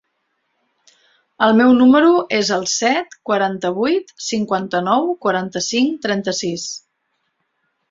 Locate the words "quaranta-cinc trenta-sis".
5.27-6.69